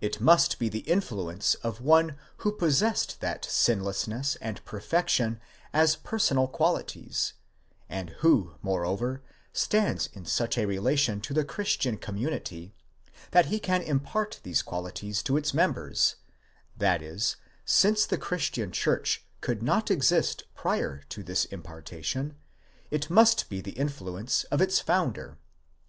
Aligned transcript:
It 0.00 0.20
must 0.20 0.58
be 0.58 0.68
the 0.68 0.80
influence 0.80 1.54
of 1.62 1.80
one 1.80 2.16
who 2.38 2.50
possessed 2.50 3.20
that 3.20 3.44
sinlessness 3.44 4.34
and 4.40 4.58
perfection 4.64 5.40
as 5.72 5.94
personal 5.94 6.48
qualities, 6.48 7.34
and 7.88 8.10
who 8.10 8.54
moreover 8.60 9.22
stands 9.52 10.08
in 10.14 10.24
such 10.24 10.58
a 10.58 10.66
relation 10.66 11.20
to 11.20 11.32
the 11.32 11.44
Christian 11.44 11.96
community, 11.96 12.74
that 13.30 13.46
he 13.54 13.60
can 13.60 13.82
impart 13.82 14.40
these 14.42 14.62
qualities 14.62 15.22
to 15.22 15.36
its 15.36 15.54
members; 15.54 16.16
that 16.76 17.00
is, 17.00 17.36
since 17.64 18.04
the 18.04 18.18
Christian 18.18 18.72
church 18.72 19.24
could 19.40 19.62
not 19.62 19.92
exist 19.92 20.42
prior 20.56 21.04
to 21.10 21.22
this 21.22 21.44
impartation, 21.44 22.34
it 22.90 23.08
must. 23.08 23.48
be 23.48 23.60
the 23.60 23.78
influence 23.78 24.42
of 24.50 24.60
its 24.60 24.80
founder. 24.80 25.38